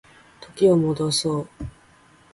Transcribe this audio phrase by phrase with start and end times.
[0.39, 1.49] 時を戻そう